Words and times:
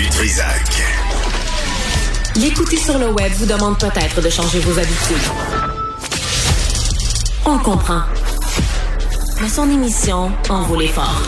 Du 0.00 0.08
Trisac. 0.08 0.82
L'écouter 2.36 2.78
sur 2.78 2.98
le 2.98 3.10
web 3.10 3.30
vous 3.32 3.44
demande 3.44 3.78
peut-être 3.78 4.22
de 4.22 4.30
changer 4.30 4.58
vos 4.60 4.78
habitudes. 4.78 5.28
On 7.44 7.58
comprend. 7.58 8.00
Mais 9.42 9.48
son 9.50 9.68
émission 9.68 10.32
en 10.48 10.62
vaut 10.62 10.80
l'effort. 10.80 11.22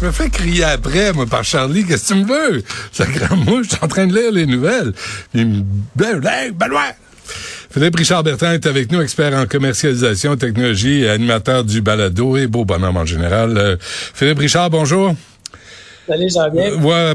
Je 0.00 0.06
me 0.06 0.12
fais 0.12 0.30
crier 0.30 0.62
après, 0.62 1.12
moi, 1.14 1.26
par 1.26 1.42
Charlie. 1.42 1.84
Qu'est-ce 1.84 2.10
que 2.10 2.14
tu 2.14 2.20
me 2.20 2.26
veux? 2.26 2.62
Ça 2.92 3.06
moi, 3.44 3.62
je 3.64 3.70
suis 3.70 3.78
en 3.82 3.88
train 3.88 4.06
de 4.06 4.14
lire 4.14 4.30
les 4.30 4.46
nouvelles. 4.46 4.92
Il 5.34 5.48
me... 5.48 5.62
Ben, 5.96 6.20
Benoît! 6.52 6.92
Philippe 7.72 7.96
Richard 7.96 8.22
Bertrand 8.22 8.52
est 8.52 8.66
avec 8.66 8.92
nous, 8.92 9.00
expert 9.00 9.36
en 9.36 9.46
commercialisation, 9.46 10.36
technologie, 10.36 11.08
animateur 11.08 11.64
du 11.64 11.80
balado 11.80 12.36
et 12.36 12.46
beau 12.46 12.64
bonhomme 12.64 12.98
en 12.98 13.04
général. 13.04 13.58
Euh, 13.58 13.76
Philippe 13.80 14.38
Richard, 14.38 14.70
bonjour. 14.70 15.16
Salut, 16.06 16.28
ça 16.28 16.42
va 16.42 16.50
bien? 16.50 16.82
Ouais, 16.82 17.14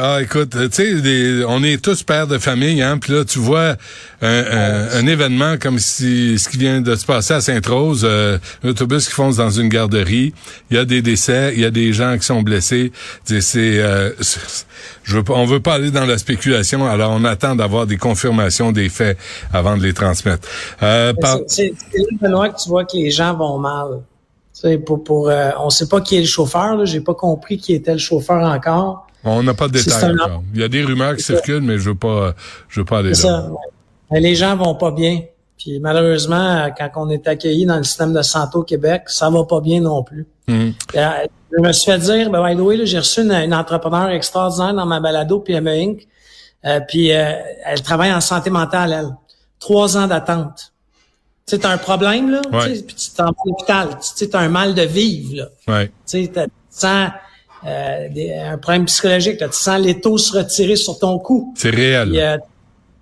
ah, 0.00 0.22
écoute, 0.22 0.50
tu 0.50 0.70
sais, 0.70 1.44
on 1.48 1.64
est 1.64 1.82
tous 1.82 2.04
pères 2.04 2.28
de 2.28 2.38
famille, 2.38 2.80
hein, 2.80 2.96
puis 2.98 3.12
là, 3.12 3.24
tu 3.24 3.40
vois 3.40 3.74
un, 4.22 5.06
événement 5.06 5.56
comme 5.58 5.80
si 5.80 6.38
ce 6.38 6.48
qui 6.48 6.58
vient 6.58 6.80
de 6.80 6.94
se 6.94 7.04
passer 7.04 7.34
à 7.34 7.40
Sainte-Rose, 7.40 8.02
euh, 8.04 8.38
un 8.62 8.68
autobus 8.68 9.08
qui 9.08 9.14
fonce 9.14 9.36
dans 9.36 9.50
une 9.50 9.68
garderie, 9.68 10.34
il 10.70 10.76
y 10.76 10.80
a 10.80 10.84
des 10.84 11.02
décès, 11.02 11.52
il 11.54 11.60
y 11.60 11.64
a 11.64 11.70
des 11.70 11.92
gens 11.92 12.16
qui 12.16 12.24
sont 12.24 12.42
blessés. 12.42 12.92
C'est, 13.24 13.42
euh, 13.56 14.10
je 15.02 15.16
veux 15.16 15.24
on 15.30 15.44
veut 15.44 15.60
pas 15.60 15.74
aller 15.74 15.90
dans 15.90 16.06
la 16.06 16.18
spéculation, 16.18 16.86
alors 16.86 17.12
on 17.12 17.24
attend 17.24 17.56
d'avoir 17.56 17.86
des 17.86 17.96
confirmations 17.96 18.70
des 18.70 18.88
faits 18.88 19.18
avant 19.52 19.76
de 19.76 19.82
les 19.82 19.94
transmettre. 19.94 20.46
Euh, 20.82 21.12
C'est 21.48 21.72
Benoît 22.20 22.50
que 22.50 22.62
tu 22.62 22.68
vois 22.68 22.84
que 22.84 22.96
les 22.96 23.10
gens 23.10 23.34
vont 23.34 23.58
mal. 23.58 24.00
Pour, 24.84 25.04
pour, 25.04 25.28
euh, 25.28 25.50
on 25.58 25.70
sait 25.70 25.88
pas 25.88 26.00
qui 26.00 26.16
est 26.16 26.20
le 26.20 26.26
chauffeur. 26.26 26.84
J'ai 26.86 27.00
pas 27.00 27.14
compris 27.14 27.58
qui 27.58 27.74
était 27.74 27.92
le 27.92 27.98
chauffeur 27.98 28.42
encore. 28.42 29.06
On 29.24 29.42
n'a 29.42 29.54
pas 29.54 29.68
de 29.68 29.72
détails 29.74 30.12
encore. 30.12 30.42
Il 30.54 30.60
y 30.60 30.64
a 30.64 30.68
des 30.68 30.84
rumeurs 30.84 31.16
qui 31.16 31.22
circulent, 31.22 31.62
mais 31.62 31.78
je 31.78 31.90
veux 31.90 31.96
pas, 31.96 32.34
je 32.68 32.80
veux 32.80 32.84
pas 32.84 32.98
aller 32.98 33.10
là. 33.10 33.14
Ça. 33.14 33.50
les 34.10 34.34
gens 34.34 34.56
vont 34.56 34.74
pas 34.74 34.90
bien. 34.90 35.22
Puis 35.56 35.80
malheureusement, 35.80 36.68
quand 36.76 36.90
on 36.96 37.10
est 37.10 37.26
accueilli 37.26 37.66
dans 37.66 37.76
le 37.76 37.82
système 37.82 38.12
de 38.12 38.22
santé 38.22 38.56
au 38.56 38.62
Québec, 38.62 39.02
ça 39.06 39.28
va 39.28 39.44
pas 39.44 39.60
bien 39.60 39.80
non 39.80 40.02
plus. 40.02 40.26
Hmm. 40.46 40.70
Euh, 40.94 41.08
je 41.56 41.62
me 41.62 41.72
suis 41.72 41.90
fait 41.90 41.98
dire, 41.98 42.30
ben, 42.30 42.46
by 42.46 42.56
the 42.56 42.60
way, 42.60 42.86
j'ai 42.86 42.98
reçu 42.98 43.22
une, 43.22 43.54
entrepreneur 43.54 44.10
extraordinaire 44.10 44.74
dans 44.74 44.86
ma 44.86 45.00
balado 45.00 45.40
PME 45.40 45.70
Inc. 45.70 46.06
Euh, 46.64 46.80
puis 46.86 47.08
elle 47.08 47.82
travaille 47.82 48.12
en 48.12 48.20
santé 48.20 48.50
mentale, 48.50 48.92
elle. 48.92 49.16
Trois 49.58 49.96
ans 49.96 50.06
d'attente 50.06 50.72
tu 51.56 51.66
as 51.66 51.70
un 51.70 51.78
problème, 51.78 52.30
là, 52.30 52.40
puis 52.42 52.94
tu 52.94 53.10
t'en 53.10 53.24
vas 53.24 53.30
à 53.30 53.46
l'hôpital, 53.46 53.88
tu 54.16 54.28
as 54.32 54.38
un 54.38 54.48
mal 54.48 54.74
de 54.74 54.82
vivre, 54.82 55.36
là. 55.36 55.48
Ouais. 55.66 55.90
Tu 56.06 56.28
sens 56.70 57.10
euh, 57.66 58.08
un 58.52 58.58
problème 58.58 58.84
psychologique, 58.84 59.40
là. 59.40 59.48
tu 59.48 59.58
sens 59.58 59.80
les 59.80 60.00
taux 60.00 60.18
se 60.18 60.36
retirer 60.36 60.76
sur 60.76 60.98
ton 60.98 61.18
cou. 61.18 61.54
C'est 61.56 61.70
réel. 61.70 62.10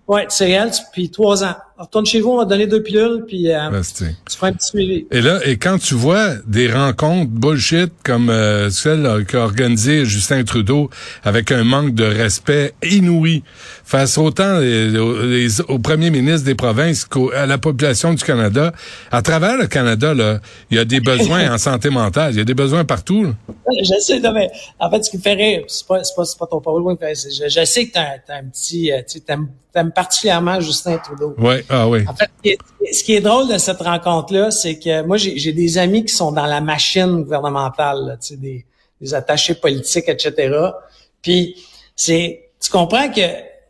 Oui, 0.08 0.14
ouais, 0.14 0.26
c'est 0.28 0.46
réel, 0.46 0.70
puis 0.92 1.10
trois 1.10 1.44
ans 1.44 1.54
retourne 1.78 2.06
chez 2.06 2.20
vous, 2.20 2.30
on 2.30 2.38
va 2.38 2.44
donner 2.44 2.66
deux 2.66 2.82
pilules, 2.82 3.24
puis 3.26 3.52
euh, 3.52 3.82
tu 3.90 4.04
feras 4.36 4.48
un 4.48 4.52
petit 4.52 4.68
suivi. 4.68 5.06
Et 5.10 5.20
là, 5.20 5.40
et 5.44 5.58
quand 5.58 5.78
tu 5.78 5.94
vois 5.94 6.34
des 6.46 6.72
rencontres 6.72 7.30
bullshit 7.30 7.92
comme 8.02 8.30
euh, 8.30 8.70
celle 8.70 9.24
qu'a 9.26 9.40
organisée 9.40 10.04
Justin 10.04 10.44
Trudeau 10.44 10.88
avec 11.22 11.52
un 11.52 11.64
manque 11.64 11.94
de 11.94 12.04
respect 12.04 12.72
inouï 12.82 13.42
face 13.84 14.16
autant 14.18 14.58
les, 14.58 15.60
au 15.68 15.78
premier 15.78 16.10
ministre 16.10 16.46
des 16.46 16.54
provinces 16.54 17.04
qu'à 17.04 17.46
la 17.46 17.58
population 17.58 18.14
du 18.14 18.24
Canada, 18.24 18.72
à 19.12 19.22
travers 19.22 19.56
le 19.56 19.66
Canada, 19.66 20.14
là, 20.14 20.40
il 20.70 20.76
y 20.76 20.80
a 20.80 20.84
des 20.84 21.00
besoins 21.00 21.52
en 21.54 21.58
santé 21.58 21.90
mentale, 21.90 22.32
il 22.32 22.38
y 22.38 22.40
a 22.40 22.44
des 22.44 22.54
besoins 22.54 22.84
partout. 22.84 23.24
Là. 23.24 23.30
Je 23.82 24.00
sais, 24.00 24.18
non, 24.20 24.32
mais 24.32 24.48
en 24.80 24.90
fait, 24.90 25.04
ce 25.04 25.10
qui 25.10 25.18
me 25.18 25.22
fait 25.22 25.34
rire, 25.34 25.64
c'est 25.68 25.86
pas, 25.86 26.00
pas, 26.16 26.24
pas 26.38 26.46
ton 26.46 26.60
problème, 26.60 26.96
je, 27.00 27.48
je 27.48 27.64
sais 27.64 27.86
que 27.86 27.92
t'as 27.92 28.16
as 28.28 28.38
un 28.38 28.44
petit, 28.44 28.90
euh, 28.90 28.98
tu 28.98 29.18
sais, 29.18 29.20
t'aimes 29.20 29.92
particulièrement 29.92 30.58
Justin 30.60 30.98
Trudeau. 30.98 31.34
Ouais, 31.38 31.64
ah 31.68 31.88
oui. 31.88 32.00
En 32.08 32.14
fait, 32.14 32.58
ce 32.92 33.04
qui 33.04 33.14
est 33.14 33.20
drôle 33.20 33.48
de 33.48 33.58
cette 33.58 33.80
rencontre-là, 33.80 34.50
c'est 34.50 34.78
que 34.78 35.02
moi, 35.02 35.16
j'ai 35.16 35.52
des 35.52 35.78
amis 35.78 36.04
qui 36.04 36.14
sont 36.14 36.32
dans 36.32 36.46
la 36.46 36.60
machine 36.60 37.22
gouvernementale, 37.22 38.18
tu 38.20 38.28
sais, 38.28 38.36
des, 38.36 38.64
des 39.00 39.14
attachés 39.14 39.54
politiques, 39.54 40.08
etc. 40.08 40.56
Puis, 41.22 41.56
c'est, 41.94 42.50
tu 42.60 42.70
comprends 42.70 43.10
que 43.10 43.22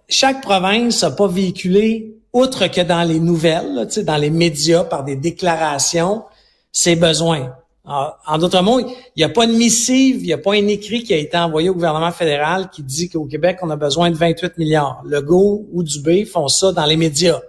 chaque 0.09 0.43
province 0.43 1.03
n'a 1.03 1.11
pas 1.11 1.27
véhiculé, 1.27 2.15
outre 2.33 2.67
que 2.67 2.83
dans 2.83 3.03
les 3.03 3.19
nouvelles, 3.19 3.87
tu 3.89 3.95
sais, 3.95 4.05
dans 4.05 4.17
les 4.17 4.31
médias, 4.31 4.85
par 4.85 5.05
des 5.05 5.17
déclarations, 5.17 6.25
ses 6.71 6.97
besoins. 6.97 7.55
En, 7.87 8.39
d'autres 8.39 8.63
mots, 8.63 8.81
il 8.81 8.95
n'y 9.17 9.23
a 9.23 9.29
pas 9.29 9.47
de 9.47 9.53
missive, 9.53 10.17
il 10.17 10.27
n'y 10.27 10.33
a 10.33 10.39
pas 10.39 10.55
un 10.55 10.67
écrit 10.67 11.05
qui 11.05 11.15
a 11.15 11.17
été 11.17 11.39
envoyé 11.39 11.71
au 11.71 11.75
gouvernement 11.75 12.11
fédéral 12.11 12.69
qui 12.69 12.83
dit 12.83 13.09
qu'au 13.09 13.27
Québec, 13.27 13.59
on 13.63 13.71
a 13.71 13.77
besoin 13.77 14.11
de 14.11 14.17
28 14.17 14.59
milliards. 14.59 15.03
Le 15.07 15.23
GO 15.23 15.67
ou 15.73 15.85
Dubé 15.85 16.25
font 16.25 16.49
ça 16.49 16.73
dans 16.73 16.85
les 16.85 16.97
médias. 16.97 17.41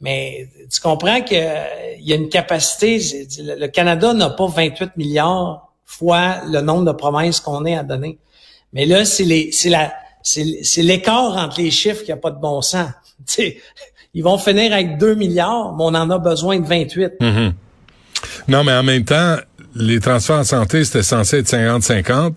Mais 0.00 0.48
tu 0.70 0.80
comprends 0.80 1.20
qu'il 1.20 1.36
y 2.00 2.12
a 2.12 2.16
une 2.16 2.28
capacité, 2.28 3.00
le 3.38 3.66
Canada 3.66 4.14
n'a 4.14 4.30
pas 4.30 4.46
28 4.46 4.96
milliards 4.96 5.70
fois 5.84 6.36
le 6.46 6.60
nombre 6.60 6.84
de 6.86 6.92
provinces 6.92 7.40
qu'on 7.40 7.64
est 7.66 7.76
à 7.76 7.82
donner. 7.82 8.18
Mais 8.72 8.86
là, 8.86 9.04
c'est 9.04 9.24
les, 9.24 9.50
c'est 9.52 9.68
la, 9.68 9.92
c'est 10.22 10.82
l'écart 10.82 11.36
entre 11.36 11.60
les 11.60 11.70
chiffres 11.70 12.04
qui 12.04 12.12
a 12.12 12.16
pas 12.16 12.30
de 12.30 12.40
bon 12.40 12.62
sens. 12.62 12.88
sais, 13.26 13.58
ils 14.14 14.24
vont 14.24 14.38
finir 14.38 14.72
avec 14.72 14.98
2 14.98 15.14
milliards, 15.14 15.74
mais 15.76 15.84
on 15.84 15.94
en 15.94 16.10
a 16.10 16.18
besoin 16.18 16.58
de 16.58 16.66
28. 16.66 17.12
Non, 18.48 18.64
mais 18.64 18.72
en 18.72 18.82
même 18.82 19.04
temps, 19.04 19.36
les 19.74 20.00
transferts 20.00 20.38
en 20.38 20.44
santé, 20.44 20.84
c'était 20.84 21.02
censé 21.02 21.38
être 21.38 21.48
50-50. 21.48 22.34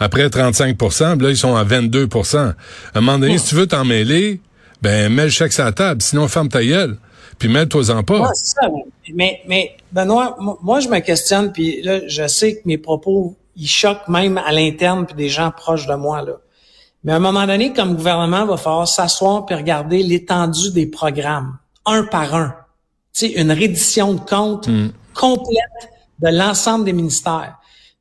Après 0.00 0.28
35% 0.28 1.20
là, 1.20 1.30
ils 1.30 1.36
sont 1.36 1.56
à 1.56 1.64
22 1.64 2.08
À 2.12 2.54
un 2.94 3.00
moment 3.00 3.18
donné, 3.18 3.38
si 3.38 3.48
tu 3.48 3.54
veux 3.56 3.66
t'en 3.66 3.84
mêler, 3.84 4.40
ben, 4.82 5.12
mets 5.12 5.24
le 5.24 5.30
chèque 5.30 5.52
sur 5.52 5.64
la 5.64 5.72
table. 5.72 6.02
Sinon, 6.02 6.28
ferme 6.28 6.48
ta 6.48 6.64
gueule. 6.64 6.98
Puis 7.38 7.48
mets-toi-en 7.48 8.02
pas. 8.02 8.20
Ouais, 8.20 8.28
c'est 8.34 8.60
ça. 8.60 8.68
Mais, 9.14 9.40
mais, 9.46 9.76
Benoît, 9.92 10.36
moi, 10.62 10.80
je 10.80 10.88
me 10.88 10.98
questionne, 10.98 11.52
puis 11.52 11.82
là, 11.82 12.00
je 12.06 12.26
sais 12.26 12.56
que 12.56 12.62
mes 12.64 12.78
propos, 12.78 13.36
ils 13.56 13.68
choquent 13.68 14.08
même 14.08 14.38
à 14.38 14.52
l'interne, 14.52 15.06
puis 15.06 15.14
des 15.14 15.28
gens 15.28 15.50
proches 15.50 15.86
de 15.86 15.94
moi, 15.94 16.22
là. 16.22 16.34
Mais 17.04 17.12
à 17.12 17.16
un 17.16 17.20
moment 17.20 17.46
donné, 17.46 17.72
comme 17.72 17.94
gouvernement, 17.94 18.42
il 18.42 18.48
va 18.48 18.56
falloir 18.56 18.88
s'asseoir 18.88 19.46
puis 19.46 19.54
regarder 19.54 20.02
l'étendue 20.02 20.72
des 20.72 20.86
programmes, 20.86 21.56
un 21.86 22.02
par 22.02 22.34
un. 22.34 22.54
Tu 23.12 23.28
sais, 23.28 23.32
une 23.40 23.52
reddition 23.52 24.14
de 24.14 24.20
compte 24.20 24.66
hmm 24.66 24.88
complète 25.18 25.90
de 26.20 26.28
l'ensemble 26.28 26.84
des 26.84 26.92
ministères. 26.92 27.56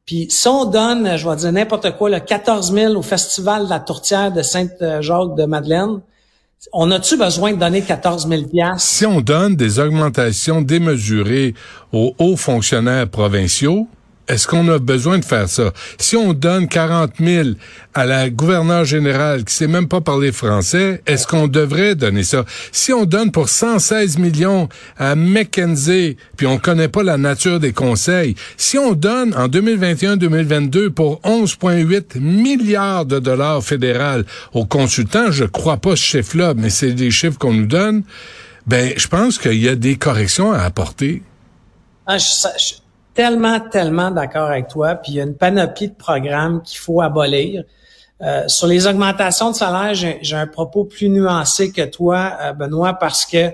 Puis 0.05 0.27
si 0.29 0.47
on 0.47 0.65
donne, 0.65 1.17
je 1.17 1.27
vais 1.27 1.35
dire 1.35 1.51
n'importe 1.51 1.97
quoi, 1.97 2.09
le 2.09 2.19
14 2.19 2.71
000 2.71 2.95
au 2.95 3.01
Festival 3.01 3.65
de 3.65 3.69
la 3.69 3.79
Tourtière 3.79 4.31
de 4.31 4.41
Sainte-Jacques-de-Madeleine, 4.41 6.01
on 6.73 6.91
a-tu 6.91 7.17
besoin 7.17 7.53
de 7.53 7.59
donner 7.59 7.81
14 7.81 8.27
000 8.27 8.43
Si 8.77 9.05
on 9.05 9.21
donne 9.21 9.55
des 9.55 9.79
augmentations 9.79 10.61
démesurées 10.61 11.53
aux 11.91 12.15
hauts 12.17 12.35
fonctionnaires 12.35 13.07
provinciaux, 13.07 13.87
est-ce 14.27 14.47
qu'on 14.47 14.67
a 14.67 14.79
besoin 14.79 15.19
de 15.19 15.25
faire 15.25 15.47
ça? 15.47 15.71
Si 15.97 16.15
on 16.15 16.33
donne 16.33 16.67
40 16.67 17.13
000 17.19 17.49
à 17.93 18.05
la 18.05 18.29
gouverneure 18.29 18.85
générale 18.85 19.43
qui 19.43 19.53
sait 19.53 19.67
même 19.67 19.87
pas 19.87 20.01
parler 20.01 20.31
français, 20.31 21.01
est-ce 21.07 21.25
qu'on 21.25 21.47
devrait 21.47 21.95
donner 21.95 22.23
ça? 22.23 22.45
Si 22.71 22.93
on 22.93 23.05
donne 23.05 23.31
pour 23.31 23.49
116 23.49 24.17
millions 24.17 24.69
à 24.97 25.15
McKenzie, 25.15 26.17
puis 26.35 26.45
on 26.45 26.57
connaît 26.57 26.89
pas 26.89 27.03
la 27.03 27.17
nature 27.17 27.59
des 27.59 27.73
conseils, 27.73 28.35
si 28.57 28.77
on 28.77 28.93
donne 28.93 29.33
en 29.35 29.47
2021-2022 29.47 30.89
pour 30.89 31.21
11,8 31.21 32.19
milliards 32.19 33.05
de 33.05 33.19
dollars 33.19 33.63
fédéraux 33.63 34.23
aux 34.53 34.65
consultants, 34.65 35.31
je 35.31 35.45
crois 35.45 35.77
pas 35.77 35.95
ce 35.95 36.03
chiffre-là, 36.03 36.53
mais 36.55 36.69
c'est 36.69 36.91
des 36.91 37.11
chiffres 37.11 37.37
qu'on 37.37 37.53
nous 37.53 37.65
donne, 37.65 38.03
ben, 38.65 38.93
je 38.97 39.07
pense 39.07 39.37
qu'il 39.37 39.61
y 39.61 39.69
a 39.69 39.75
des 39.75 39.95
corrections 39.95 40.51
à 40.51 40.59
apporter. 40.59 41.23
Ah, 42.05 42.17
tellement, 43.17 43.59
tellement 43.59 44.11
d'accord 44.11 44.51
avec 44.51 44.67
toi. 44.67 44.93
Puis 44.93 45.13
il 45.13 45.15
y 45.15 45.19
a 45.19 45.23
une 45.23 45.35
panoplie 45.35 45.89
de 45.89 45.95
programmes 45.95 46.61
qu'il 46.61 46.77
faut 46.77 47.01
abolir. 47.01 47.63
Euh, 48.21 48.47
sur 48.47 48.67
les 48.67 48.85
augmentations 48.85 49.51
de 49.51 49.55
salaire, 49.55 49.93
j'ai 49.93 50.35
un 50.35 50.47
propos 50.47 50.85
plus 50.85 51.09
nuancé 51.09 51.71
que 51.71 51.81
toi, 51.81 52.37
euh, 52.41 52.53
Benoît, 52.53 52.93
parce 52.93 53.25
que 53.25 53.51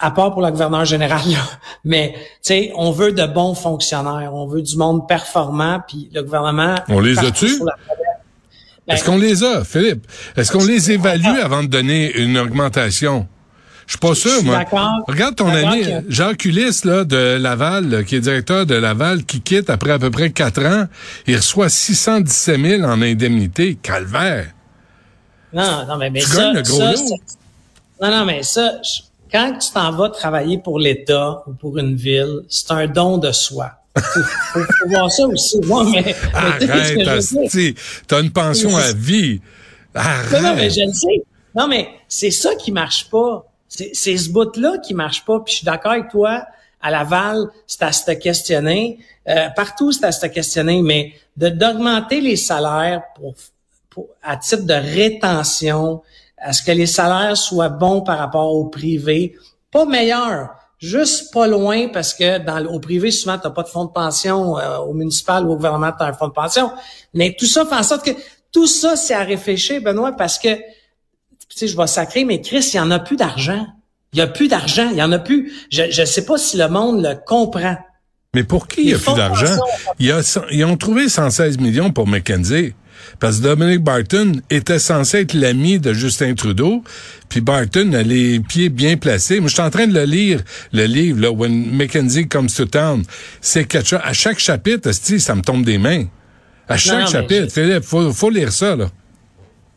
à 0.00 0.12
part 0.12 0.32
pour 0.32 0.42
la 0.42 0.52
gouverneure 0.52 0.84
générale, 0.84 1.22
mais 1.84 2.14
tu 2.14 2.20
sais, 2.42 2.72
on 2.76 2.92
veut 2.92 3.10
de 3.10 3.26
bons 3.26 3.54
fonctionnaires, 3.54 4.30
on 4.32 4.46
veut 4.46 4.62
du 4.62 4.76
monde 4.76 5.08
performant, 5.08 5.80
puis 5.86 6.08
le 6.14 6.22
gouvernement. 6.22 6.76
On 6.88 7.00
les 7.00 7.18
a-tu? 7.18 7.60
Est-ce 8.86 9.04
qu'on 9.04 9.18
les 9.18 9.42
a, 9.42 9.64
Philippe? 9.64 10.06
Est-ce 10.36 10.52
qu'on 10.52 10.64
les 10.64 10.92
évalue 10.92 11.40
avant 11.42 11.64
de 11.64 11.68
donner 11.68 12.12
une 12.16 12.38
augmentation? 12.38 13.26
Je 13.88 13.92
suis 13.92 14.00
pas 14.00 14.14
sûr, 14.14 14.44
moi. 14.44 14.64
Regarde 15.06 15.34
ton 15.36 15.48
ami, 15.48 15.82
Jacques 16.10 16.44
Ulysse, 16.44 16.84
là, 16.84 17.04
de 17.04 17.38
Laval, 17.38 18.04
qui 18.04 18.16
est 18.16 18.20
directeur 18.20 18.66
de 18.66 18.74
Laval, 18.74 19.24
qui 19.24 19.40
quitte 19.40 19.70
après 19.70 19.92
à 19.92 19.98
peu 19.98 20.10
près 20.10 20.28
quatre 20.28 20.62
ans. 20.62 20.84
Il 21.26 21.36
reçoit 21.36 21.70
617 21.70 22.60
000 22.60 22.82
en 22.82 23.00
indemnité. 23.00 23.78
Calvaire. 23.82 24.48
Non, 25.54 25.86
non, 25.88 25.96
mais, 25.96 26.10
mais 26.10 26.20
ça, 26.20 26.52
non, 26.52 28.10
non, 28.10 28.26
mais 28.26 28.42
ça, 28.42 28.72
quand 29.32 29.56
tu 29.58 29.72
t'en 29.72 29.90
vas 29.92 30.10
travailler 30.10 30.58
pour 30.58 30.78
l'État 30.78 31.42
ou 31.46 31.54
pour 31.54 31.78
une 31.78 31.96
ville, 31.96 32.42
c'est 32.50 32.70
un 32.70 32.86
don 32.86 33.16
de 33.16 33.32
soi. 33.32 33.70
faut, 33.96 34.20
faut 34.60 34.88
voir 34.90 35.10
ça 35.10 35.26
aussi. 35.26 35.60
Moi, 35.64 35.86
mais, 35.90 36.14
Arrête, 36.34 36.68
t'as 38.06 38.20
une 38.20 38.32
pension 38.32 38.76
à 38.76 38.92
vie. 38.92 39.40
Arrête. 39.94 40.42
Non, 40.42 40.54
mais 40.54 40.68
je 40.68 40.82
le 40.82 40.92
sais. 40.92 41.24
Non, 41.54 41.66
mais 41.66 41.88
c'est 42.06 42.30
ça 42.30 42.54
qui 42.54 42.70
marche 42.70 43.08
pas. 43.08 43.46
C'est 43.68 44.16
ce 44.16 44.30
bout-là 44.30 44.78
qui 44.78 44.94
marche 44.94 45.24
pas. 45.24 45.40
Puis 45.40 45.52
je 45.52 45.56
suis 45.58 45.66
d'accord 45.66 45.92
avec 45.92 46.08
toi. 46.08 46.46
À 46.80 46.90
Laval, 46.90 47.48
c'est 47.66 47.82
à 47.82 47.92
se 47.92 48.10
questionner. 48.12 48.98
Euh, 49.28 49.48
partout, 49.50 49.92
c'est 49.92 50.04
à 50.04 50.12
se 50.12 50.26
questionner. 50.26 50.80
Mais 50.82 51.12
d'augmenter 51.36 52.20
les 52.20 52.36
salaires 52.36 53.02
pour, 53.14 53.34
pour, 53.90 54.06
à 54.22 54.36
titre 54.36 54.64
de 54.64 54.74
rétention, 54.74 56.02
à 56.38 56.52
ce 56.52 56.62
que 56.62 56.72
les 56.72 56.86
salaires 56.86 57.36
soient 57.36 57.68
bons 57.68 58.02
par 58.02 58.18
rapport 58.18 58.54
au 58.54 58.66
privé, 58.66 59.34
pas 59.70 59.84
meilleurs, 59.84 60.50
juste 60.78 61.32
pas 61.32 61.46
loin 61.46 61.88
parce 61.88 62.14
que 62.14 62.38
dans 62.38 62.64
au 62.66 62.78
privé 62.78 63.10
souvent 63.10 63.36
tu 63.38 63.46
n'as 63.46 63.52
pas 63.52 63.64
de 63.64 63.68
fonds 63.68 63.86
de 63.86 63.90
pension 63.90 64.58
euh, 64.58 64.78
au 64.78 64.94
municipal 64.94 65.44
ou 65.44 65.52
au 65.52 65.56
gouvernement 65.56 65.90
tu 65.90 66.04
as 66.04 66.06
un 66.06 66.12
fonds 66.12 66.28
de 66.28 66.32
pension 66.32 66.70
mais 67.14 67.34
tout 67.36 67.46
ça 67.46 67.66
fait 67.66 67.74
en 67.74 67.82
sorte 67.82 68.04
que 68.04 68.12
tout 68.52 68.68
ça 68.68 68.94
c'est 68.94 69.14
à 69.14 69.24
réfléchir 69.24 69.82
Benoît 69.82 70.12
parce 70.12 70.38
que 70.38 70.50
sais, 71.58 71.68
je 71.68 71.76
vais 71.76 71.86
sacrer, 71.86 72.24
mais 72.24 72.40
Chris, 72.40 72.70
il 72.72 72.76
y 72.76 72.80
en 72.80 72.90
a 72.90 72.98
plus 72.98 73.16
d'argent. 73.16 73.66
Il 74.12 74.18
y 74.18 74.22
a 74.22 74.26
plus 74.26 74.48
d'argent. 74.48 74.88
Il 74.90 74.96
y 74.96 75.02
en 75.02 75.12
a 75.12 75.18
plus. 75.18 75.52
Je 75.70 76.00
ne 76.00 76.06
sais 76.06 76.24
pas 76.24 76.38
si 76.38 76.56
le 76.56 76.68
monde 76.68 77.02
le 77.02 77.14
comprend. 77.26 77.76
Mais 78.34 78.44
pour 78.44 78.68
qui 78.68 78.82
il 78.82 78.90
y 78.90 78.94
a 78.94 78.98
plus 78.98 79.14
d'argent? 79.14 79.56
Ils 79.98 80.64
ont 80.64 80.76
trouvé 80.76 81.08
116 81.08 81.58
millions 81.58 81.92
pour 81.92 82.06
McKenzie. 82.06 82.74
Parce 83.20 83.38
que 83.38 83.44
Dominic 83.44 83.82
Barton 83.82 84.32
était 84.50 84.78
censé 84.78 85.20
être 85.20 85.34
l'ami 85.34 85.78
de 85.78 85.92
Justin 85.92 86.34
Trudeau, 86.34 86.82
puis 87.28 87.40
Barton 87.40 87.92
a 87.92 88.02
les 88.02 88.40
pieds 88.40 88.68
bien 88.68 88.96
placés. 88.96 89.40
Moi, 89.40 89.48
je 89.48 89.54
suis 89.54 89.62
en 89.62 89.70
train 89.70 89.86
de 89.86 89.94
le 89.94 90.04
lire, 90.04 90.42
le 90.72 90.84
livre, 90.84 91.20
là, 91.20 91.30
When 91.30 91.70
Mackenzie 91.74 92.28
Comes 92.28 92.50
to 92.50 92.66
Town. 92.66 93.04
C'est 93.40 93.64
quelque 93.64 93.88
chose. 93.88 94.00
À 94.02 94.12
chaque 94.12 94.38
chapitre, 94.38 94.90
ça 94.92 95.34
me 95.34 95.42
tombe 95.42 95.64
des 95.64 95.78
mains. 95.78 96.06
À 96.68 96.76
chaque 96.76 97.08
chapitre. 97.08 97.56
Il 97.56 97.80
faut, 97.82 98.12
faut 98.12 98.30
lire 98.30 98.52
ça, 98.52 98.76
là. 98.76 98.88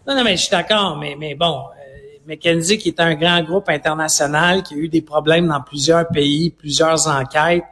Non, 0.08 0.16
non, 0.16 0.24
mais 0.24 0.36
je 0.36 0.44
suis 0.44 0.52
d'accord, 0.52 0.98
mais, 0.98 1.16
mais 1.18 1.36
bon, 1.36 1.60
euh, 1.60 2.18
McKenzie, 2.28 2.78
qui 2.78 2.90
est 2.90 3.00
un 3.00 3.16
grand 3.16 3.42
groupe 3.44 3.70
international, 3.70 4.64
qui 4.64 4.74
a 4.74 4.78
eu 4.78 4.90
des 4.90 5.02
problèmes 5.02 5.48
dans 5.48 5.62
plusieurs 5.62 6.08
pays, 6.08 6.50
plusieurs 6.50 7.08
enquêtes, 7.08 7.64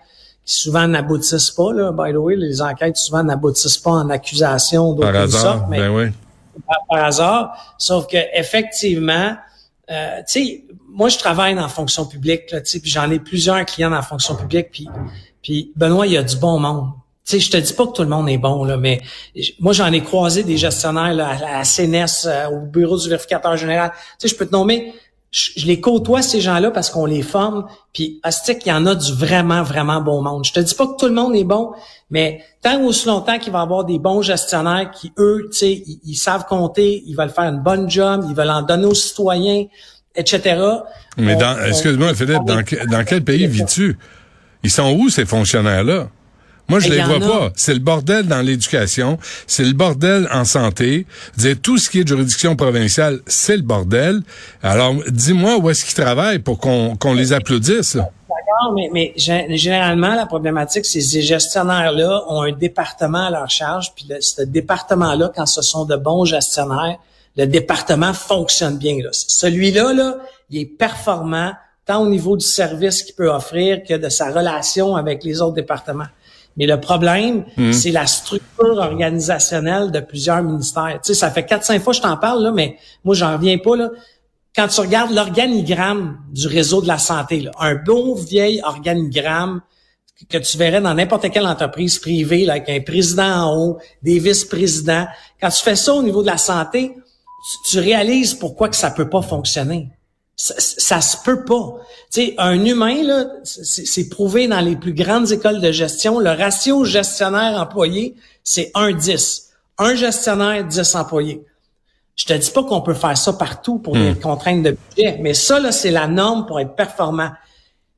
qui 0.45 0.55
souvent 0.55 0.87
n'aboutissent 0.87 1.51
pas, 1.51 1.73
là, 1.73 1.91
by 1.91 2.13
the 2.13 2.17
way, 2.17 2.35
les 2.35 2.61
enquêtes 2.61 2.97
souvent 2.97 3.23
n'aboutissent 3.23 3.77
pas 3.77 3.91
en 3.91 4.09
accusation 4.09 4.93
d'aucune 4.93 5.29
sorte, 5.29 5.65
mais 5.69 5.79
ben 5.79 5.89
oui. 5.89 6.05
par, 6.87 7.03
hasard. 7.03 7.75
Sauf 7.77 8.07
que 8.07 8.17
effectivement, 8.33 9.35
euh, 9.89 10.17
tu 10.19 10.23
sais, 10.27 10.63
moi 10.87 11.09
je 11.09 11.17
travaille 11.17 11.55
dans 11.55 11.61
la 11.61 11.67
fonction 11.67 12.05
publique, 12.05 12.47
tu 12.47 12.57
sais, 12.63 12.79
puis 12.79 12.91
j'en 12.91 13.09
ai 13.09 13.19
plusieurs 13.19 13.63
clients 13.65 13.89
dans 13.89 13.95
la 13.95 14.01
fonction 14.01 14.35
publique, 14.35 14.69
puis, 14.71 14.87
puis 15.41 15.71
Benoît, 15.75 16.05
il 16.05 16.13
y 16.13 16.17
a 16.17 16.23
du 16.23 16.37
bon 16.37 16.59
monde 16.59 16.91
sais, 17.29 17.39
je 17.39 17.51
te 17.51 17.57
dis 17.57 17.73
pas 17.73 17.85
que 17.85 17.91
tout 17.91 18.01
le 18.01 18.09
monde 18.09 18.29
est 18.29 18.37
bon, 18.37 18.63
là, 18.63 18.77
mais 18.77 19.01
moi, 19.59 19.73
j'en 19.73 19.91
ai 19.91 20.01
croisé 20.01 20.43
des 20.43 20.57
gestionnaires 20.57 21.13
là, 21.13 21.29
à 21.29 21.59
la 21.59 21.63
CNES, 21.63 22.25
euh, 22.25 22.49
au 22.49 22.65
bureau 22.65 22.97
du 22.97 23.07
vérificateur 23.09 23.55
général. 23.57 23.91
Tu 24.19 24.27
sais, 24.27 24.33
je 24.33 24.35
peux 24.35 24.47
te 24.47 24.51
nommer, 24.51 24.93
je, 25.31 25.65
les 25.67 25.79
côtoie, 25.79 26.21
ces 26.21 26.41
gens-là, 26.41 26.71
parce 26.71 26.89
qu'on 26.89 27.05
les 27.05 27.21
forme. 27.21 27.67
Puis, 27.93 28.19
Astic, 28.23 28.65
il 28.65 28.69
y 28.69 28.71
en 28.71 28.85
a 28.85 28.95
du 28.95 29.13
vraiment, 29.13 29.63
vraiment 29.63 30.01
bon 30.01 30.21
monde. 30.21 30.45
Je 30.45 30.53
te 30.53 30.59
dis 30.59 30.73
pas 30.73 30.87
que 30.87 30.95
tout 30.97 31.05
le 31.05 31.13
monde 31.13 31.35
est 31.35 31.43
bon, 31.43 31.71
mais 32.09 32.43
tant 32.61 32.79
ou 32.79 32.87
aussi 32.87 33.07
longtemps 33.07 33.37
qu'il 33.37 33.53
va 33.53 33.59
y 33.59 33.61
avoir 33.61 33.85
des 33.85 33.99
bons 33.99 34.21
gestionnaires 34.21 34.89
qui, 34.91 35.13
eux, 35.19 35.49
tu 35.51 35.57
sais, 35.57 35.83
ils, 36.05 36.15
savent 36.15 36.45
compter, 36.45 37.03
ils 37.05 37.15
veulent 37.15 37.29
faire 37.29 37.45
une 37.45 37.61
bonne 37.61 37.89
job, 37.89 38.25
ils 38.27 38.35
veulent 38.35 38.49
en 38.49 38.63
donner 38.63 38.85
aux 38.85 38.95
citoyens, 38.95 39.65
etc. 40.15 40.59
Mais 41.17 41.35
dans, 41.35 41.63
excuse-moi, 41.63 42.15
Philippe, 42.15 42.45
dans, 42.45 42.63
dans 42.89 43.03
quel 43.05 43.23
pays 43.23 43.45
vis-tu? 43.45 43.97
Ils 44.63 44.71
sont 44.71 44.91
où, 44.93 45.09
ces 45.09 45.25
fonctionnaires-là? 45.25 46.09
Moi, 46.69 46.79
je 46.79 46.89
les 46.89 47.01
vois 47.01 47.19
pas. 47.19 47.51
C'est 47.55 47.73
le 47.73 47.79
bordel 47.79 48.27
dans 48.27 48.41
l'éducation, 48.41 49.17
c'est 49.47 49.63
le 49.63 49.73
bordel 49.73 50.29
en 50.31 50.45
santé. 50.45 51.05
Dire 51.37 51.55
tout 51.61 51.77
ce 51.77 51.89
qui 51.89 52.01
est 52.01 52.07
juridiction 52.07 52.55
provinciale, 52.55 53.19
c'est 53.25 53.57
le 53.57 53.63
bordel. 53.63 54.21
Alors, 54.61 54.95
dis-moi 55.09 55.57
où 55.57 55.69
est-ce 55.69 55.83
qu'ils 55.85 56.01
travaillent 56.01 56.39
pour 56.39 56.59
qu'on 56.59 57.13
les 57.13 57.33
applaudisse. 57.33 57.95
D'accord, 57.95 58.73
mais, 58.75 58.89
mais 58.93 59.13
généralement, 59.15 60.13
la 60.15 60.25
problématique, 60.25 60.85
c'est 60.85 60.99
que 60.99 61.05
ces 61.05 61.21
gestionnaires-là 61.21 62.23
ont 62.27 62.41
un 62.43 62.51
département 62.51 63.25
à 63.25 63.31
leur 63.31 63.49
charge, 63.49 63.93
puis 63.95 64.07
ce 64.19 64.43
département-là, 64.43 65.31
quand 65.35 65.45
ce 65.45 65.61
sont 65.61 65.85
de 65.85 65.95
bons 65.95 66.25
gestionnaires, 66.25 66.97
le 67.35 67.45
département 67.45 68.13
fonctionne 68.13 68.77
bien. 68.77 68.97
Celui-là, 69.11 69.93
là, 69.93 70.17
il 70.49 70.61
est 70.61 70.65
performant 70.65 71.53
tant 71.85 72.03
au 72.03 72.09
niveau 72.09 72.37
du 72.37 72.45
service 72.45 73.01
qu'il 73.01 73.15
peut 73.15 73.29
offrir 73.29 73.81
que 73.83 73.95
de 73.95 74.09
sa 74.09 74.29
relation 74.31 74.95
avec 74.95 75.23
les 75.23 75.41
autres 75.41 75.55
départements. 75.55 76.05
Mais 76.59 76.65
le 76.65 76.79
problème, 76.79 77.45
hmm. 77.55 77.71
c'est 77.71 77.91
la 77.91 78.05
structure 78.05 78.77
organisationnelle 78.77 79.91
de 79.91 80.01
plusieurs 80.01 80.43
ministères. 80.43 80.99
Tu 81.01 81.07
sais, 81.07 81.13
ça 81.13 81.31
fait 81.31 81.45
quatre, 81.45 81.63
cinq 81.63 81.81
fois 81.81 81.93
que 81.93 81.97
je 81.97 82.01
t'en 82.01 82.17
parle, 82.17 82.43
là, 82.43 82.51
mais 82.51 82.77
moi, 83.05 83.15
j'en 83.15 83.31
reviens 83.31 83.57
pas. 83.57 83.77
Là. 83.77 83.89
Quand 84.53 84.67
tu 84.67 84.81
regardes 84.81 85.11
l'organigramme 85.11 86.19
du 86.29 86.47
réseau 86.47 86.81
de 86.81 86.87
la 86.87 86.97
santé, 86.97 87.39
là, 87.39 87.51
un 87.61 87.75
bon 87.75 88.13
vieil 88.13 88.61
organigramme 88.61 89.61
que 90.29 90.37
tu 90.37 90.57
verrais 90.57 90.81
dans 90.81 90.93
n'importe 90.93 91.31
quelle 91.31 91.47
entreprise 91.47 91.97
privée, 91.97 92.43
là, 92.43 92.53
avec 92.53 92.69
un 92.69 92.81
président 92.81 93.45
en 93.45 93.57
haut, 93.57 93.77
des 94.03 94.19
vice-présidents, 94.19 95.07
quand 95.39 95.49
tu 95.49 95.63
fais 95.63 95.77
ça 95.77 95.93
au 95.93 96.03
niveau 96.03 96.21
de 96.23 96.27
la 96.27 96.37
santé, 96.37 96.93
tu, 96.93 97.71
tu 97.71 97.79
réalises 97.79 98.33
pourquoi 98.33 98.67
que 98.67 98.75
ça 98.75 98.91
peut 98.91 99.09
pas 99.09 99.21
fonctionner. 99.21 99.87
Ça, 100.41 100.53
ça, 100.57 101.01
se 101.01 101.17
peut 101.17 101.43
pas. 101.43 101.81
Tu 102.09 102.21
sais, 102.21 102.35
un 102.37 102.63
humain 102.63 103.03
là, 103.03 103.25
c'est 103.43 104.07
prouvé 104.07 104.47
dans 104.47 104.61
les 104.61 104.77
plus 104.77 104.93
grandes 104.93 105.29
écoles 105.33 105.59
de 105.59 105.69
gestion. 105.73 106.17
Le 106.17 106.29
ratio 106.29 106.85
gestionnaire-employé, 106.85 108.15
c'est 108.41 108.71
1-10. 108.73 109.47
Un 109.79 109.95
gestionnaire, 109.95 110.63
10 110.63 110.95
employés. 110.95 111.43
Je 112.15 112.23
te 112.23 112.31
dis 112.31 112.51
pas 112.51 112.63
qu'on 112.63 112.79
peut 112.79 112.93
faire 112.93 113.17
ça 113.17 113.33
partout 113.33 113.79
pour 113.79 113.95
des 113.95 114.11
hmm. 114.11 114.19
contraintes 114.21 114.63
de 114.63 114.77
budget, 114.95 115.17
mais 115.19 115.33
ça 115.33 115.59
là, 115.59 115.73
c'est 115.73 115.91
la 115.91 116.07
norme 116.07 116.45
pour 116.45 116.61
être 116.61 116.73
performant. 116.73 117.31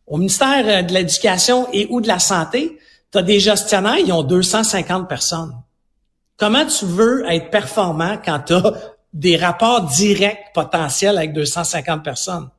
Au 0.08 0.18
ministère 0.18 0.64
euh, 0.66 0.82
de 0.82 0.94
l'Éducation 0.94 1.68
et 1.72 1.86
ou 1.92 2.02
de 2.02 2.08
la 2.08 2.18
Santé, 2.18 2.80
tu 3.12 3.20
as 3.20 3.22
des 3.22 3.40
gestionnaires, 3.40 4.00
ils 4.00 4.12
ont 4.12 4.24
250 4.24 5.08
personnes. 5.08 5.54
Comment 6.38 6.66
tu 6.66 6.86
veux 6.86 7.24
être 7.30 7.52
performant 7.52 8.18
quand 8.26 8.40
tu 8.48 8.54
as 8.54 8.74
des 9.14 9.38
rapports 9.38 9.84
directs 9.84 10.52
potentiels 10.54 11.18
avec 11.18 11.34
250 11.34 12.04
personnes. 12.04 12.50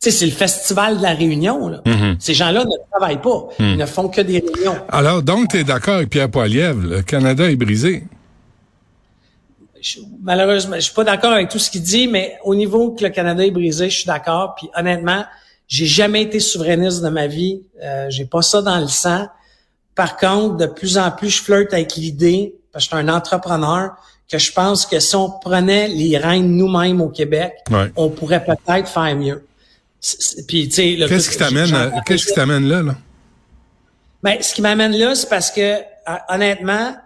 Tu 0.00 0.10
sais, 0.10 0.18
c'est 0.18 0.26
le 0.26 0.32
festival 0.32 0.98
de 0.98 1.02
la 1.02 1.14
réunion. 1.14 1.68
Là. 1.68 1.80
Mm-hmm. 1.86 2.16
Ces 2.18 2.34
gens-là 2.34 2.64
ne 2.64 2.90
travaillent 2.90 3.22
pas. 3.22 3.48
Mm. 3.58 3.64
Ils 3.64 3.76
ne 3.78 3.86
font 3.86 4.08
que 4.08 4.20
des 4.20 4.40
réunions. 4.40 4.76
Alors, 4.88 5.22
donc, 5.22 5.48
tu 5.48 5.58
es 5.58 5.64
d'accord 5.64 5.94
avec 5.94 6.10
Pierre 6.10 6.30
Poilievre, 6.30 6.86
le 6.86 7.02
Canada 7.02 7.50
est 7.50 7.56
brisé? 7.56 8.04
malheureusement, 10.20 10.76
je 10.76 10.80
suis 10.80 10.94
pas 10.94 11.04
d'accord 11.04 11.32
avec 11.32 11.48
tout 11.48 11.58
ce 11.58 11.70
qu'il 11.70 11.82
dit, 11.82 12.08
mais 12.08 12.38
au 12.44 12.54
niveau 12.54 12.92
que 12.92 13.04
le 13.04 13.10
Canada 13.10 13.44
est 13.44 13.50
brisé, 13.50 13.90
je 13.90 13.96
suis 13.98 14.06
d'accord. 14.06 14.54
Puis 14.56 14.68
honnêtement, 14.76 15.24
j'ai 15.68 15.86
jamais 15.86 16.22
été 16.22 16.40
souverainiste 16.40 17.02
de 17.02 17.08
ma 17.08 17.26
vie. 17.26 17.62
Euh, 17.82 18.06
j'ai 18.08 18.24
pas 18.24 18.42
ça 18.42 18.62
dans 18.62 18.78
le 18.78 18.88
sang. 18.88 19.28
Par 19.94 20.16
contre, 20.16 20.56
de 20.56 20.66
plus 20.66 20.98
en 20.98 21.10
plus, 21.10 21.30
je 21.30 21.42
flirte 21.42 21.72
avec 21.72 21.96
l'idée, 21.96 22.54
parce 22.72 22.86
que 22.86 22.96
je 22.96 23.00
suis 23.00 23.08
un 23.08 23.12
entrepreneur, 23.14 23.92
que 24.30 24.38
je 24.38 24.52
pense 24.52 24.86
que 24.86 24.98
si 24.98 25.14
on 25.14 25.30
prenait 25.30 25.88
les 25.88 26.18
règnes 26.18 26.48
nous-mêmes 26.56 27.00
au 27.00 27.08
Québec, 27.08 27.52
on 27.96 28.10
pourrait 28.10 28.44
peut-être 28.44 28.88
faire 28.88 29.16
mieux. 29.16 29.46
Puis, 30.46 30.68
tu 30.68 30.74
sais, 30.74 30.96
qu'est-ce 31.08 31.30
qui 31.30 31.38
t'amène, 31.38 31.92
qu'est-ce 32.04 32.26
qui 32.26 32.34
t'amène 32.34 32.68
là, 32.68 32.82
là? 32.82 32.94
Ben, 34.22 34.38
ce 34.40 34.54
qui 34.54 34.62
m'amène 34.62 34.96
là, 34.96 35.14
c'est 35.14 35.28
parce 35.28 35.50
que, 35.50 35.78
honnêtement, 36.28 36.96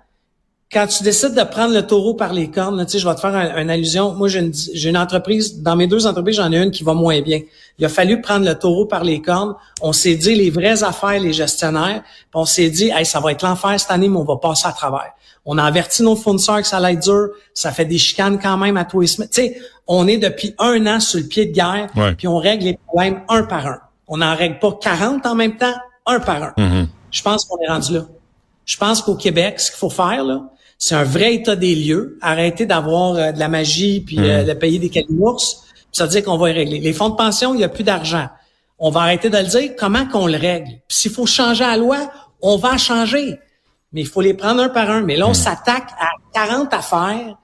quand 0.73 0.87
tu 0.87 1.03
décides 1.03 1.35
de 1.35 1.43
prendre 1.43 1.75
le 1.75 1.85
taureau 1.85 2.15
par 2.15 2.33
les 2.33 2.49
cornes, 2.49 2.85
tu 2.87 2.93
sais, 2.93 2.99
je 3.01 3.09
vais 3.09 3.15
te 3.15 3.21
faire 3.21 3.35
une 3.35 3.71
allusion. 3.71 4.15
Moi, 4.15 4.29
j'ai 4.29 4.39
une, 4.39 4.53
une, 4.85 4.97
entreprise, 4.97 5.61
dans 5.61 5.75
mes 5.75 5.89
deux 5.89 6.07
entreprises, 6.07 6.37
j'en 6.37 6.53
ai 6.53 6.59
une 6.59 6.71
qui 6.71 6.85
va 6.85 6.95
moins 6.95 7.21
bien. 7.23 7.41
Il 7.79 7.85
a 7.85 7.89
fallu 7.89 8.21
prendre 8.21 8.47
le 8.47 8.55
taureau 8.55 8.87
par 8.87 9.03
les 9.03 9.21
cornes. 9.21 9.57
On 9.81 9.93
s'est 9.93 10.15
dit 10.15 10.35
les 10.35 10.51
vraies 10.51 10.85
affaires, 10.85 11.19
les 11.19 11.33
gestionnaires. 11.33 12.03
Puis 12.03 12.35
on 12.35 12.45
s'est 12.45 12.71
dit, 12.71 12.91
hey, 12.95 13.05
ça 13.05 13.19
va 13.19 13.33
être 13.33 13.43
l'enfer 13.43 13.81
cette 13.81 13.91
année, 13.91 14.09
mais 14.09 14.19
on 14.19 14.25
va 14.25 14.37
passer 14.37 14.69
à 14.69 14.73
travers. 14.73 15.11
On 15.45 15.59
a 15.59 15.65
averti 15.65 16.05
nos 16.05 16.15
fournisseurs 16.15 16.59
que 16.59 16.67
ça 16.67 16.77
allait 16.77 16.93
être 16.93 17.03
dur. 17.03 17.31
Ça 17.53 17.73
fait 17.73 17.87
des 17.87 17.99
chicanes 17.99 18.39
quand 18.39 18.57
même 18.57 18.77
à 18.77 18.85
tous 18.85 19.01
les 19.01 19.07
semaines. 19.09 19.31
Tu 19.31 19.43
sais, 19.43 19.61
on 19.89 20.07
est 20.07 20.19
depuis 20.19 20.55
un 20.59 20.87
an 20.87 21.01
sur 21.01 21.19
le 21.19 21.27
pied 21.27 21.47
de 21.47 21.53
guerre, 21.53 21.89
puis 22.17 22.29
on 22.29 22.39
règle 22.39 22.67
les 22.67 22.79
problèmes 22.87 23.23
un 23.29 23.43
par 23.43 23.67
un. 23.67 23.81
On 24.07 24.19
n'en 24.19 24.37
règle 24.37 24.61
pas 24.61 24.79
40 24.81 25.27
en 25.27 25.35
même 25.35 25.57
temps, 25.57 25.75
un 26.07 26.21
par 26.21 26.43
un. 26.43 26.53
Mm-hmm. 26.57 26.87
Je 27.11 27.23
pense 27.23 27.45
qu'on 27.45 27.59
est 27.61 27.69
rendu 27.69 27.95
là. 27.95 28.03
Je 28.67 28.77
pense 28.77 29.03
qu'au 29.03 29.17
Québec, 29.17 29.59
ce 29.59 29.71
qu'il 29.71 29.79
faut 29.79 29.91
faire, 29.91 30.23
là, 30.23 30.43
c'est 30.81 30.95
un 30.95 31.05
vrai 31.05 31.35
état 31.35 31.55
des 31.55 31.75
lieux. 31.75 32.19
Arrêter 32.23 32.65
d'avoir 32.65 33.15
euh, 33.15 33.33
de 33.33 33.39
la 33.39 33.49
magie 33.49 34.01
puis 34.01 34.19
euh, 34.19 34.45
de 34.45 34.53
payer 34.55 34.79
des 34.79 34.89
calimours. 34.89 35.41
Ça 35.93 36.05
veut 36.05 36.11
dire 36.11 36.25
qu'on 36.25 36.39
va 36.39 36.51
y 36.51 36.53
régler. 36.53 36.81
Les 36.81 36.95
fonds 36.95 37.11
de 37.11 37.17
pension, 37.17 37.55
il 37.55 37.59
n'y 37.59 37.65
a 37.65 37.69
plus 37.69 37.85
d'argent. 37.85 38.29
On 38.79 38.91
va 38.91 39.03
arrêter 39.03 39.29
de 39.29 39.37
le 39.37 39.45
dire. 39.45 39.73
Comment 39.79 40.07
qu'on 40.07 40.27
le 40.27 40.39
règle? 40.39 40.71
s'il 40.89 41.13
faut 41.13 41.27
changer 41.27 41.65
la 41.65 41.77
loi, 41.77 42.11
on 42.41 42.57
va 42.57 42.79
changer. 42.79 43.39
Mais 43.93 44.01
il 44.01 44.07
faut 44.07 44.23
les 44.23 44.33
prendre 44.33 44.63
un 44.63 44.71
par 44.71 44.89
un. 44.89 45.03
Mais 45.03 45.17
là, 45.17 45.29
on 45.29 45.35
s'attaque 45.35 45.91
à 46.01 46.09
40 46.33 46.73
affaires 46.73 47.37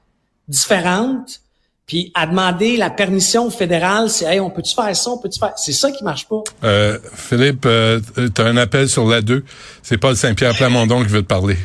différentes. 0.49 1.43
Puis 1.87 2.11
à 2.15 2.27
demander 2.27 2.79
la 2.79 2.89
permission 2.89 3.51
fédérale, 3.51 4.09
c'est 4.09 4.25
hey, 4.25 4.41
on 4.41 4.51
peut-tu 4.51 4.75
faire 4.75 4.97
ça, 4.97 5.11
on 5.11 5.19
peut-tu 5.19 5.39
faire? 5.39 5.53
C'est 5.57 5.73
ça 5.73 5.93
qui 5.93 6.03
marche 6.03 6.27
pas. 6.27 6.43
Euh, 6.65 6.99
Philippe, 7.15 7.65
euh, 7.67 8.01
tu 8.17 8.41
as 8.41 8.45
un 8.45 8.57
appel 8.57 8.89
sur 8.89 9.07
la 9.07 9.21
2. 9.21 9.45
C'est 9.83 9.99
Paul 9.99 10.17
Saint-Pierre 10.17 10.57
Plamondon 10.57 11.03
qui 11.03 11.11
veut 11.11 11.23
te 11.23 11.29
parler. 11.29 11.57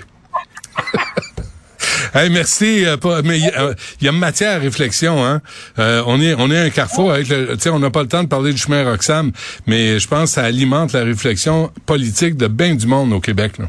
Hey, 2.13 2.30
merci. 2.30 2.86
Euh, 2.86 2.98
mais 3.24 3.39
il 3.39 3.75
y, 4.01 4.08
a 4.08 4.12
matière 4.12 4.58
à 4.58 4.60
réflexion. 4.60 5.25
Hein? 5.25 5.41
Euh, 5.80 6.03
on 6.06 6.20
est 6.20 6.34
on 6.36 6.51
est 6.51 6.58
un 6.58 6.70
carrefour 6.70 7.12
avec 7.12 7.30
le. 7.30 7.56
On 7.68 7.80
n'a 7.80 7.89
pas 7.89 8.01
le 8.01 8.08
temps 8.08 8.24
de 8.24 8.27
parler 8.27 8.51
du 8.51 8.58
chemin 8.58 8.84
Roxham, 8.84 9.32
mais 9.65 10.00
je 10.00 10.08
pense 10.08 10.30
que 10.30 10.36
ça 10.36 10.44
alimente 10.44 10.94
la 10.94 11.03
réflexion 11.03 11.72
politique 11.86 12.36
de 12.36 12.48
bien 12.48 12.75
du 12.75 12.88
monde 12.88 13.13
au 13.13 13.20
Québec. 13.20 13.58
Là. 13.58 13.65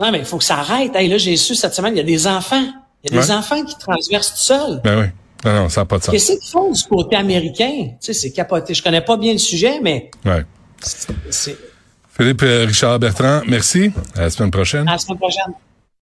Non, 0.00 0.12
mais 0.12 0.20
il 0.20 0.24
faut 0.24 0.38
que 0.38 0.44
ça 0.44 0.58
arrête. 0.58 0.94
Hey, 0.94 1.08
là, 1.08 1.18
j'ai 1.18 1.36
su 1.36 1.54
cette 1.54 1.74
semaine, 1.74 1.94
il 1.94 1.98
y 1.98 2.00
a 2.00 2.04
des 2.04 2.26
enfants. 2.26 2.64
Il 3.04 3.14
y 3.14 3.18
a 3.18 3.20
des 3.20 3.30
enfants 3.30 3.64
qui 3.64 3.76
transversent 3.78 4.34
tout 4.34 4.40
seuls. 4.40 4.80
Ben 4.82 4.98
oui. 4.98 5.06
Non, 5.44 5.54
non, 5.54 5.68
ça 5.68 5.82
n'a 5.82 5.84
pas 5.84 5.98
de 5.98 6.04
sens. 6.04 6.12
Qu'est-ce 6.12 6.32
qu'ils 6.32 6.50
font 6.50 6.72
du 6.72 6.82
côté 6.84 7.14
américain? 7.14 7.70
Tu 7.70 7.96
sais, 8.00 8.12
c'est 8.12 8.32
capoté. 8.32 8.74
Je 8.74 8.82
connais 8.82 9.00
pas 9.00 9.16
bien 9.16 9.32
le 9.32 9.38
sujet, 9.38 9.78
mais. 9.80 10.10
Ouais. 10.24 10.44
Philippe 12.16 12.42
euh, 12.42 12.64
Richard 12.66 12.98
Bertrand, 12.98 13.42
merci. 13.46 13.92
À 14.16 14.22
la 14.22 14.30
semaine 14.30 14.50
prochaine. 14.50 14.88
À 14.88 14.92
la 14.92 14.98
semaine 14.98 15.18
prochaine. 15.18 15.54